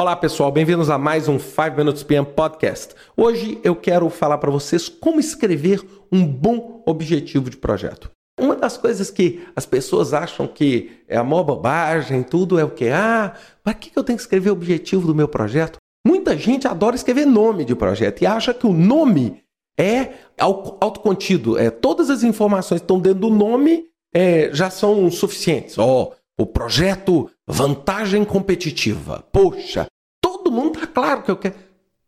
Olá 0.00 0.14
pessoal, 0.14 0.52
bem-vindos 0.52 0.90
a 0.90 0.96
mais 0.96 1.26
um 1.26 1.40
5 1.40 1.76
Minutes 1.76 2.04
PM 2.04 2.24
Podcast. 2.24 2.94
Hoje 3.16 3.58
eu 3.64 3.74
quero 3.74 4.08
falar 4.08 4.38
para 4.38 4.48
vocês 4.48 4.88
como 4.88 5.18
escrever 5.18 5.84
um 6.12 6.24
bom 6.24 6.84
objetivo 6.86 7.50
de 7.50 7.56
projeto. 7.56 8.08
Uma 8.38 8.54
das 8.54 8.76
coisas 8.76 9.10
que 9.10 9.44
as 9.56 9.66
pessoas 9.66 10.14
acham 10.14 10.46
que 10.46 11.02
é 11.08 11.16
a 11.16 11.24
maior 11.24 11.42
bobagem, 11.42 12.22
tudo 12.22 12.60
é 12.60 12.64
o 12.64 12.70
que? 12.70 12.88
Ah, 12.90 13.34
para 13.64 13.74
que 13.74 13.90
eu 13.92 14.04
tenho 14.04 14.16
que 14.16 14.22
escrever 14.22 14.50
o 14.50 14.52
objetivo 14.52 15.04
do 15.04 15.16
meu 15.16 15.26
projeto? 15.26 15.78
Muita 16.06 16.38
gente 16.38 16.68
adora 16.68 16.94
escrever 16.94 17.26
nome 17.26 17.64
de 17.64 17.74
projeto 17.74 18.22
e 18.22 18.26
acha 18.26 18.54
que 18.54 18.68
o 18.68 18.72
nome 18.72 19.42
é 19.76 20.12
autocontido. 20.38 21.58
É, 21.58 21.70
todas 21.70 22.08
as 22.08 22.22
informações 22.22 22.80
que 22.80 22.84
estão 22.84 23.00
dentro 23.00 23.22
do 23.22 23.30
nome 23.30 23.86
é, 24.14 24.48
já 24.52 24.70
são 24.70 25.10
suficientes. 25.10 25.76
Ó, 25.76 26.02
oh, 26.04 26.14
o 26.40 26.46
projeto 26.46 27.28
vantagem 27.48 28.24
competitiva. 28.24 29.26
Poxa, 29.32 29.86
todo 30.20 30.52
mundo 30.52 30.78
tá 30.78 30.86
claro 30.86 31.22
que 31.22 31.30
eu 31.30 31.36
quero. 31.36 31.56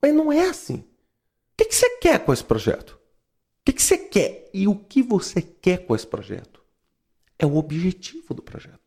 Mas 0.01 0.15
não 0.15 0.31
é 0.31 0.49
assim. 0.49 0.77
O 0.77 0.85
que, 1.57 1.65
que 1.65 1.75
você 1.75 1.99
quer 1.99 2.25
com 2.25 2.33
esse 2.33 2.45
projeto? 2.45 2.91
O 2.91 2.99
que, 3.65 3.73
que 3.73 3.83
você 3.83 3.97
quer? 3.97 4.51
E 4.53 4.69
o 4.69 4.75
que 4.75 5.03
você 5.03 5.41
quer 5.41 5.79
com 5.87 5.95
esse 5.95 6.07
projeto? 6.07 6.63
É 7.39 7.47
o 7.47 7.57
objetivo 7.57 8.35
do 8.35 8.43
projeto. 8.43 8.79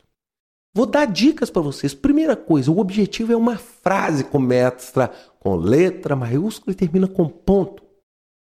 Vou 0.76 0.86
dar 0.86 1.06
dicas 1.06 1.50
para 1.50 1.62
vocês. 1.62 1.94
Primeira 1.94 2.36
coisa, 2.36 2.72
o 2.72 2.80
objetivo 2.80 3.32
é 3.32 3.36
uma 3.36 3.58
frase 3.58 4.24
com 4.24 4.52
extra, 4.52 5.08
com 5.40 5.56
letra 5.56 6.16
maiúscula 6.16 6.72
e 6.72 6.76
termina 6.76 7.08
com 7.08 7.28
ponto. 7.28 7.84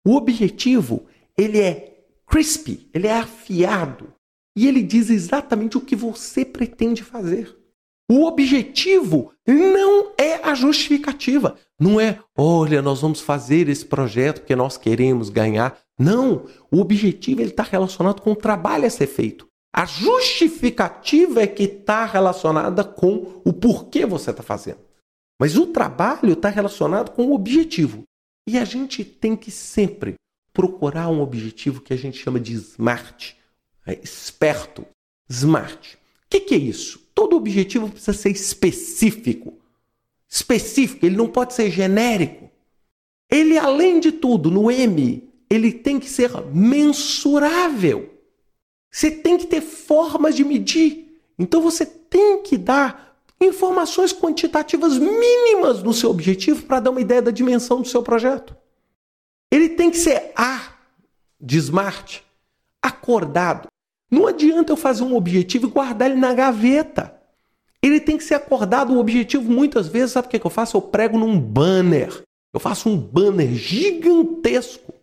O 0.05 0.15
objetivo, 0.15 1.05
ele 1.37 1.59
é 1.59 2.05
crispy, 2.27 2.89
ele 2.93 3.07
é 3.07 3.17
afiado 3.17 4.13
e 4.55 4.67
ele 4.67 4.81
diz 4.81 5.09
exatamente 5.09 5.77
o 5.77 5.81
que 5.81 5.95
você 5.95 6.45
pretende 6.45 7.03
fazer. 7.03 7.62
O 8.09 8.25
objetivo 8.25 9.31
não 9.47 10.11
é 10.17 10.35
a 10.43 10.53
justificativa. 10.53 11.55
Não 11.79 11.99
é, 11.99 12.19
olha, 12.37 12.81
nós 12.81 13.01
vamos 13.01 13.21
fazer 13.21 13.69
esse 13.69 13.85
projeto 13.85 14.41
porque 14.41 14.55
nós 14.55 14.77
queremos 14.77 15.29
ganhar. 15.29 15.79
Não. 15.97 16.45
O 16.71 16.79
objetivo 16.79 17.41
está 17.41 17.63
relacionado 17.63 18.21
com 18.21 18.31
o 18.31 18.35
trabalho 18.35 18.85
a 18.85 18.89
ser 18.89 19.07
feito. 19.07 19.47
A 19.75 19.85
justificativa 19.85 21.41
é 21.41 21.47
que 21.47 21.63
está 21.63 22.05
relacionada 22.05 22.83
com 22.83 23.41
o 23.43 23.51
porquê 23.51 24.05
você 24.05 24.29
está 24.29 24.43
fazendo. 24.43 24.79
Mas 25.39 25.57
o 25.57 25.67
trabalho 25.67 26.33
está 26.33 26.49
relacionado 26.49 27.11
com 27.11 27.27
o 27.27 27.33
objetivo. 27.33 28.03
E 28.47 28.57
a 28.57 28.65
gente 28.65 29.03
tem 29.03 29.35
que 29.35 29.49
sempre 29.49 30.15
procurar 30.53 31.09
um 31.09 31.21
objetivo 31.21 31.81
que 31.81 31.93
a 31.93 31.97
gente 31.97 32.19
chama 32.19 32.39
de 32.39 32.53
SMART. 32.53 33.33
É 33.87 33.99
esperto. 34.03 34.85
SMART. 35.29 35.95
O 35.95 35.97
que, 36.29 36.41
que 36.41 36.53
é 36.53 36.57
isso? 36.57 37.02
Todo 37.13 37.35
objetivo 37.35 37.89
precisa 37.89 38.13
ser 38.13 38.31
específico. 38.31 39.59
Específico, 40.27 41.05
ele 41.05 41.15
não 41.15 41.27
pode 41.27 41.53
ser 41.53 41.69
genérico. 41.69 42.49
Ele, 43.29 43.57
além 43.57 43.99
de 43.99 44.11
tudo, 44.11 44.49
no 44.49 44.71
M, 44.71 45.27
ele 45.49 45.71
tem 45.71 45.99
que 45.99 46.09
ser 46.09 46.31
mensurável. 46.51 48.13
Você 48.91 49.09
tem 49.09 49.37
que 49.37 49.47
ter 49.47 49.61
formas 49.61 50.35
de 50.35 50.43
medir. 50.43 51.19
Então 51.37 51.61
você 51.61 51.85
tem 51.85 52.41
que 52.43 52.57
dar 52.57 53.17
informações 53.41 54.13
quantitativas 54.13 54.97
mínimas 54.97 55.83
no 55.83 55.93
seu 55.93 56.09
objetivo 56.09 56.63
para 56.65 56.79
dar 56.79 56.91
uma 56.91 57.01
ideia 57.01 57.21
da 57.21 57.31
dimensão 57.31 57.81
do 57.81 57.87
seu 57.87 58.01
projeto. 58.01 58.55
Ele 59.51 59.69
tem 59.69 59.91
que 59.91 59.97
ser 59.97 60.31
A 60.35 60.73
de 61.39 61.57
smart, 61.57 62.23
acordado. 62.81 63.67
Não 64.13 64.27
adianta 64.27 64.71
eu 64.71 64.77
fazer 64.77 65.01
um 65.03 65.15
objetivo 65.15 65.65
e 65.65 65.71
guardar 65.71 66.11
ele 66.11 66.19
na 66.19 66.35
gaveta. 66.35 67.19
Ele 67.81 67.99
tem 67.99 68.15
que 68.15 68.23
ser 68.23 68.35
acordado. 68.35 68.93
O 68.93 68.99
objetivo, 68.99 69.51
muitas 69.51 69.87
vezes, 69.87 70.11
sabe 70.11 70.27
o 70.27 70.29
que 70.29 70.45
eu 70.45 70.51
faço? 70.51 70.77
Eu 70.77 70.83
prego 70.83 71.17
num 71.17 71.39
banner. 71.39 72.21
Eu 72.53 72.59
faço 72.59 72.89
um 72.89 72.95
banner 72.95 73.51
gigantesco 73.55 74.93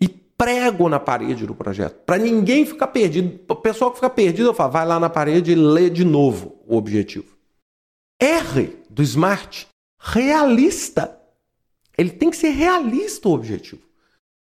e 0.00 0.08
prego 0.08 0.88
na 0.88 0.98
parede 0.98 1.46
do 1.46 1.54
projeto. 1.54 2.02
Para 2.04 2.18
ninguém 2.18 2.66
ficar 2.66 2.88
perdido. 2.88 3.38
O 3.48 3.54
pessoal 3.54 3.92
que 3.92 3.98
fica 3.98 4.10
perdido, 4.10 4.48
eu 4.48 4.54
falo, 4.54 4.72
vai 4.72 4.84
lá 4.84 4.98
na 4.98 5.08
parede 5.08 5.52
e 5.52 5.54
lê 5.54 5.88
de 5.88 6.04
novo 6.04 6.60
o 6.66 6.76
objetivo. 6.76 7.36
R 8.20 8.76
do 8.90 9.04
Smart, 9.04 9.68
realista. 10.00 11.16
Ele 11.96 12.10
tem 12.10 12.28
que 12.28 12.36
ser 12.36 12.50
realista 12.50 13.28
o 13.28 13.34
objetivo. 13.34 13.87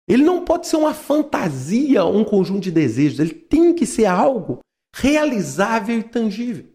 Ele 0.06 0.22
não 0.22 0.44
pode 0.44 0.66
ser 0.66 0.76
uma 0.76 0.92
fantasia, 0.92 2.04
um 2.04 2.24
conjunto 2.24 2.60
de 2.60 2.70
desejos. 2.70 3.18
Ele 3.18 3.34
tem 3.34 3.74
que 3.74 3.86
ser 3.86 4.06
algo 4.06 4.60
realizável 4.94 5.98
e 5.98 6.02
tangível. 6.02 6.66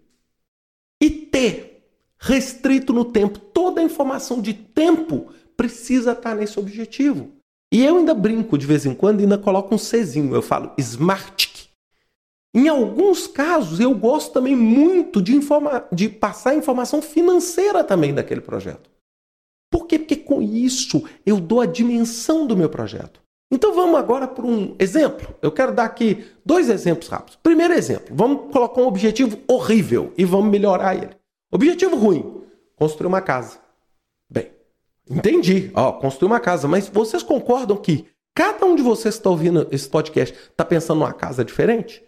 E 1.01 1.09
T, 1.09 1.83
restrito 2.19 2.91
no 2.91 3.05
tempo. 3.05 3.39
Toda 3.39 3.81
a 3.81 3.83
informação 3.83 4.41
de 4.41 4.53
tempo 4.53 5.31
precisa 5.55 6.13
estar 6.13 6.35
nesse 6.35 6.59
objetivo. 6.59 7.31
E 7.71 7.83
eu 7.83 7.97
ainda 7.97 8.15
brinco 8.15 8.57
de 8.57 8.65
vez 8.65 8.85
em 8.85 8.95
quando 8.95 9.19
ainda 9.19 9.37
coloco 9.37 9.73
um 9.73 9.77
Czinho. 9.77 10.33
Eu 10.33 10.41
falo 10.41 10.73
Smartic. 10.77 11.69
Em 12.53 12.67
alguns 12.67 13.27
casos, 13.27 13.79
eu 13.79 13.93
gosto 13.93 14.33
também 14.33 14.55
muito 14.55 15.21
de, 15.21 15.35
informa 15.35 15.87
de 15.93 16.09
passar 16.09 16.55
informação 16.55 16.99
financeira 16.99 17.83
também 17.83 18.13
daquele 18.13 18.41
projeto. 18.41 18.89
Por 19.71 19.85
quê? 19.85 19.99
Porque 19.99 20.15
isso 20.53 21.03
eu 21.25 21.39
dou 21.39 21.61
a 21.61 21.65
dimensão 21.65 22.45
do 22.45 22.55
meu 22.55 22.69
projeto. 22.69 23.21
Então 23.51 23.73
vamos 23.73 23.97
agora 23.97 24.27
para 24.27 24.45
um 24.45 24.75
exemplo. 24.77 25.35
Eu 25.41 25.51
quero 25.51 25.73
dar 25.73 25.85
aqui 25.85 26.25
dois 26.45 26.69
exemplos 26.69 27.07
rápidos. 27.07 27.37
Primeiro 27.41 27.73
exemplo, 27.73 28.15
vamos 28.15 28.51
colocar 28.51 28.81
um 28.81 28.87
objetivo 28.87 29.39
horrível 29.47 30.13
e 30.17 30.23
vamos 30.23 30.51
melhorar 30.51 30.95
ele. 30.95 31.15
Objetivo 31.51 31.95
ruim: 31.95 32.43
construir 32.75 33.07
uma 33.07 33.21
casa. 33.21 33.57
Bem, 34.29 34.51
entendi. 35.09 35.71
Ó, 35.73 35.93
construir 35.93 36.27
uma 36.27 36.39
casa, 36.39 36.67
mas 36.67 36.87
vocês 36.87 37.23
concordam 37.23 37.75
que 37.77 38.05
cada 38.35 38.65
um 38.65 38.75
de 38.75 38.83
vocês 38.83 39.15
que 39.15 39.19
está 39.19 39.29
ouvindo 39.29 39.67
esse 39.71 39.89
podcast 39.89 40.35
está 40.51 40.63
pensando 40.63 40.99
numa 40.99 41.13
casa 41.13 41.43
diferente? 41.43 42.03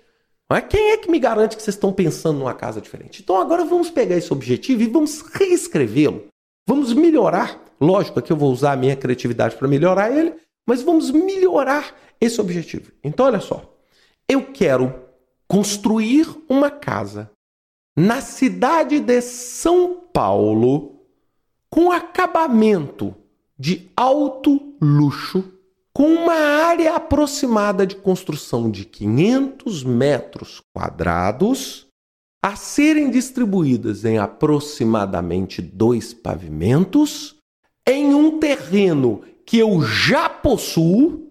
Mas 0.47 0.65
quem 0.69 0.91
é 0.91 0.97
que 0.97 1.09
me 1.09 1.17
garante 1.17 1.55
que 1.55 1.63
vocês 1.63 1.75
estão 1.75 1.93
pensando 1.93 2.37
numa 2.37 2.53
casa 2.53 2.81
diferente? 2.81 3.21
Então 3.23 3.39
agora 3.39 3.65
vamos 3.65 3.89
pegar 3.89 4.17
esse 4.17 4.31
objetivo 4.31 4.83
e 4.83 4.87
vamos 4.87 5.21
reescrevê-lo 5.21 6.31
Vamos 6.67 6.93
melhorar. 6.93 7.59
Lógico, 7.81 8.19
aqui 8.19 8.31
eu 8.31 8.37
vou 8.37 8.51
usar 8.51 8.73
a 8.73 8.77
minha 8.77 8.95
criatividade 8.95 9.55
para 9.55 9.67
melhorar 9.67 10.15
ele, 10.15 10.35
mas 10.67 10.83
vamos 10.83 11.09
melhorar 11.09 11.95
esse 12.19 12.39
objetivo. 12.39 12.91
Então, 13.03 13.25
olha 13.25 13.39
só. 13.39 13.75
Eu 14.29 14.51
quero 14.53 14.93
construir 15.47 16.27
uma 16.47 16.69
casa 16.69 17.31
na 17.97 18.21
cidade 18.21 18.99
de 18.99 19.19
São 19.21 20.07
Paulo 20.13 21.01
com 21.69 21.91
acabamento 21.91 23.15
de 23.57 23.89
alto 23.95 24.75
luxo, 24.81 25.43
com 25.93 26.07
uma 26.07 26.33
área 26.33 26.95
aproximada 26.95 27.85
de 27.85 27.95
construção 27.95 28.69
de 28.69 28.85
500 28.85 29.83
metros 29.83 30.61
quadrados 30.73 31.87
a 32.43 32.55
serem 32.55 33.11
distribuídas 33.11 34.05
em 34.05 34.17
aproximadamente 34.17 35.61
dois 35.61 36.13
pavimentos 36.13 37.40
em 37.91 38.13
um 38.13 38.39
terreno 38.39 39.21
que 39.45 39.57
eu 39.57 39.81
já 39.83 40.29
possuo 40.29 41.29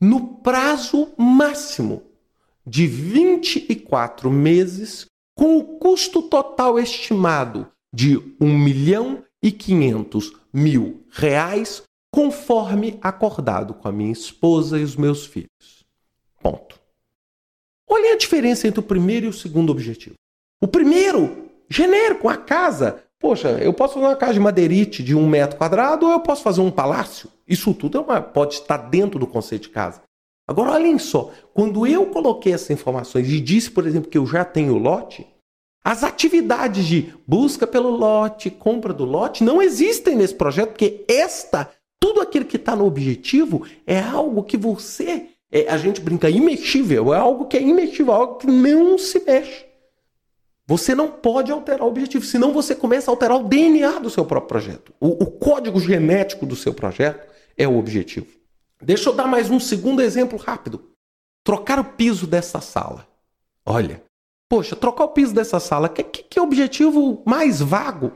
no 0.00 0.36
prazo 0.38 1.12
máximo 1.16 2.02
de 2.66 2.86
24 2.86 4.30
meses, 4.30 5.06
com 5.34 5.58
o 5.58 5.64
custo 5.78 6.22
total 6.22 6.78
estimado 6.78 7.68
de 7.92 8.16
1 8.40 8.58
milhão 8.58 9.24
e 9.42 9.50
500 9.50 10.32
mil 10.52 11.04
reais, 11.10 11.82
conforme 12.10 12.98
acordado 13.02 13.74
com 13.74 13.88
a 13.88 13.92
minha 13.92 14.12
esposa 14.12 14.78
e 14.78 14.84
os 14.84 14.94
meus 14.96 15.26
filhos. 15.26 15.84
Ponto. 16.40 16.80
Olha 17.88 18.14
a 18.14 18.16
diferença 18.16 18.68
entre 18.68 18.80
o 18.80 18.84
primeiro 18.84 19.26
e 19.26 19.28
o 19.28 19.32
segundo 19.32 19.70
objetivo. 19.70 20.14
O 20.60 20.68
primeiro, 20.68 21.50
genérico, 21.68 22.28
a 22.28 22.36
casa. 22.36 23.02
Poxa, 23.22 23.50
eu 23.62 23.72
posso 23.72 23.94
fazer 23.94 24.06
uma 24.06 24.16
casa 24.16 24.34
de 24.34 24.40
madeirite 24.40 25.00
de 25.00 25.14
um 25.14 25.28
metro 25.28 25.56
quadrado 25.56 26.06
ou 26.06 26.12
eu 26.12 26.18
posso 26.18 26.42
fazer 26.42 26.60
um 26.60 26.72
palácio. 26.72 27.30
Isso 27.46 27.72
tudo 27.72 27.98
é 27.98 28.00
uma, 28.00 28.20
pode 28.20 28.54
estar 28.54 28.76
dentro 28.76 29.16
do 29.16 29.28
conceito 29.28 29.62
de 29.62 29.68
casa. 29.68 30.02
Agora, 30.46 30.72
olhem 30.72 30.98
só, 30.98 31.30
quando 31.54 31.86
eu 31.86 32.06
coloquei 32.06 32.52
essas 32.52 32.70
informações 32.70 33.30
e 33.30 33.40
disse, 33.40 33.70
por 33.70 33.86
exemplo, 33.86 34.10
que 34.10 34.18
eu 34.18 34.26
já 34.26 34.44
tenho 34.44 34.76
lote, 34.76 35.24
as 35.84 36.02
atividades 36.02 36.84
de 36.84 37.14
busca 37.24 37.64
pelo 37.64 37.90
lote, 37.90 38.50
compra 38.50 38.92
do 38.92 39.04
lote, 39.04 39.44
não 39.44 39.62
existem 39.62 40.16
nesse 40.16 40.34
projeto, 40.34 40.70
porque 40.70 41.04
esta, 41.06 41.70
tudo 42.00 42.20
aquilo 42.20 42.44
que 42.44 42.56
está 42.56 42.74
no 42.74 42.86
objetivo, 42.86 43.64
é 43.86 44.00
algo 44.00 44.42
que 44.42 44.56
você, 44.56 45.28
é, 45.50 45.68
a 45.68 45.78
gente 45.78 46.00
brinca, 46.00 46.28
imexível, 46.28 47.14
é 47.14 47.18
algo 47.18 47.46
que 47.46 47.56
é 47.56 47.62
imexível, 47.62 48.12
algo 48.12 48.38
que 48.38 48.48
não 48.48 48.98
se 48.98 49.22
mexe. 49.24 49.71
Você 50.72 50.94
não 50.94 51.10
pode 51.10 51.52
alterar 51.52 51.86
o 51.86 51.90
objetivo, 51.90 52.24
senão 52.24 52.50
você 52.50 52.74
começa 52.74 53.10
a 53.10 53.12
alterar 53.12 53.36
o 53.36 53.46
DNA 53.46 53.98
do 53.98 54.08
seu 54.08 54.24
próprio 54.24 54.48
projeto. 54.48 54.90
O, 54.98 55.22
o, 55.22 55.26
código 55.30 55.78
genético 55.78 56.46
do 56.46 56.56
seu 56.56 56.72
projeto 56.72 57.30
é 57.58 57.68
o 57.68 57.76
objetivo. 57.76 58.28
Deixa 58.80 59.10
eu 59.10 59.14
dar 59.14 59.26
mais 59.26 59.50
um 59.50 59.60
segundo 59.60 60.00
exemplo 60.00 60.38
rápido. 60.38 60.82
Trocar 61.44 61.78
o 61.78 61.84
piso 61.84 62.26
dessa 62.26 62.62
sala. 62.62 63.06
Olha, 63.66 64.02
poxa, 64.48 64.74
trocar 64.74 65.04
o 65.04 65.08
piso 65.08 65.34
dessa 65.34 65.60
sala, 65.60 65.90
que, 65.90 66.02
que, 66.02 66.22
que 66.22 66.40
objetivo 66.40 67.22
mais 67.26 67.60
vago? 67.60 68.10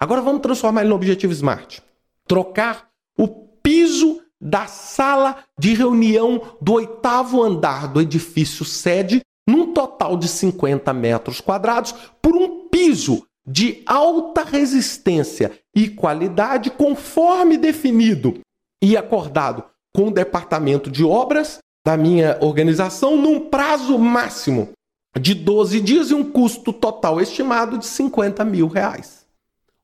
Agora 0.00 0.20
vamos 0.20 0.42
transformar 0.42 0.80
ele 0.80 0.90
no 0.90 0.96
objetivo 0.96 1.32
SMART. 1.32 1.78
Trocar 2.26 2.88
o 3.16 3.28
piso 3.28 4.20
da 4.40 4.66
sala 4.66 5.44
de 5.56 5.72
reunião 5.72 6.56
do 6.60 6.72
oitavo 6.72 7.40
andar 7.40 7.86
do 7.86 8.00
edifício 8.00 8.64
sede, 8.64 9.22
num 9.48 9.72
total 9.72 10.16
de 10.16 10.28
50 10.28 10.92
metros 10.92 11.40
quadrados, 11.40 11.94
por 12.20 12.34
um 12.36 12.68
piso 12.68 13.26
de 13.46 13.82
alta 13.86 14.44
resistência 14.44 15.52
e 15.74 15.88
qualidade, 15.88 16.70
conforme 16.70 17.56
definido 17.56 18.38
e 18.82 18.96
acordado 18.96 19.64
com 19.94 20.08
o 20.08 20.12
departamento 20.12 20.90
de 20.90 21.04
obras 21.04 21.58
da 21.84 21.96
minha 21.96 22.38
organização, 22.40 23.16
num 23.16 23.40
prazo 23.40 23.98
máximo 23.98 24.70
de 25.20 25.34
12 25.34 25.80
dias 25.80 26.10
e 26.10 26.14
um 26.14 26.30
custo 26.30 26.72
total 26.72 27.20
estimado 27.20 27.76
de 27.76 27.86
50 27.86 28.44
mil 28.44 28.68
reais. 28.68 29.26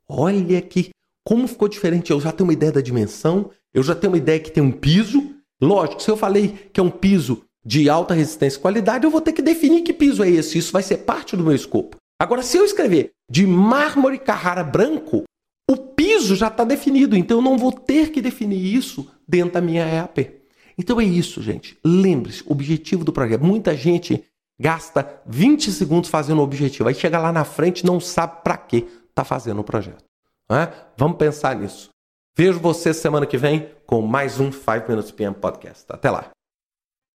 Olha 0.09 0.59
aqui 0.59 0.91
como 1.29 1.47
ficou 1.47 1.69
diferente. 1.69 2.11
Eu 2.11 2.21
já 2.21 2.33
tenho 2.33 2.49
uma 2.49 2.55
ideia 2.55 2.73
da 2.73 2.81
dimensão, 2.81 3.51
eu 3.75 3.83
já 3.83 3.95
tenho 3.95 4.13
uma 4.13 4.19
ideia 4.19 4.41
que 4.41 4.51
tem 4.51 4.63
um 4.63 4.73
piso. 4.73 5.35
Lógico, 5.61 6.03
se 6.03 6.11
eu 6.11 6.17
falei 6.17 6.71
que 6.73 6.81
é 6.81 6.83
um 6.83 6.91
piso 6.91 7.43
de 7.65 7.89
alta 7.89 8.15
resistência 8.15 8.59
e 8.59 8.63
qualidade, 8.63 9.05
eu 9.05 9.11
vou 9.11 9.21
ter 9.21 9.33
que 9.33 9.43
definir 9.43 9.83
que 9.83 9.93
piso 9.93 10.23
é 10.23 10.31
esse. 10.31 10.59
Isso 10.59 10.73
vai 10.73 10.83
ser 10.83 10.99
parte 10.99 11.37
do 11.37 11.45
meu 11.45 11.55
escopo. 11.55 11.97
Agora, 12.21 12.43
se 12.43 12.57
eu 12.57 12.65
escrever 12.65 13.11
de 13.31 13.47
mármore 13.47 14.19
Carrara 14.19 14.65
branco, 14.65 15.25
o 15.71 15.77
piso 15.77 16.35
já 16.35 16.49
está 16.49 16.65
definido, 16.65 17.17
então 17.17 17.39
eu 17.39 17.43
não 17.43 17.59
vou 17.59 17.71
ter 17.71 18.11
que 18.11 18.23
definir 18.23 18.75
isso 18.75 19.11
dentro 19.27 19.55
da 19.55 19.61
minha 19.61 19.87
EAP. 19.87 20.39
Então 20.79 21.01
é 21.01 21.05
isso, 21.05 21.43
gente. 21.43 21.79
Lembre-se, 21.85 22.43
objetivo 22.47 23.05
do 23.05 23.13
projeto. 23.13 23.45
Muita 23.45 23.77
gente 23.77 24.25
gasta 24.59 25.21
20 25.27 25.71
segundos 25.71 26.09
fazendo 26.09 26.39
o 26.39 26.43
objetivo, 26.43 26.89
aí 26.89 26.95
chega 26.95 27.19
lá 27.19 27.33
na 27.33 27.45
frente 27.45 27.87
não 27.87 28.01
sabe 28.01 28.43
para 28.43 28.57
que 28.57 28.89
está 29.09 29.25
fazendo 29.25 29.61
o 29.61 29.65
projeto. 29.65 30.05
É? 30.51 30.73
Vamos 30.97 31.19
pensar 31.19 31.55
nisso. 31.55 31.91
Vejo 32.37 32.59
você 32.59 32.95
semana 32.95 33.27
que 33.27 33.37
vem 33.37 33.69
com 33.85 34.01
mais 34.01 34.41
um 34.41 34.51
5 34.51 34.89
Minutes 34.89 35.11
PM 35.11 35.35
Podcast. 35.35 35.85
Até 35.91 36.11
lá. 36.11 36.31